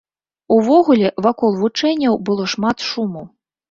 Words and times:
Увогуле, 0.55 1.13
вакол 1.27 1.55
вучэнняў 1.61 2.21
было 2.31 2.51
шмат 2.59 2.77
шуму. 2.93 3.21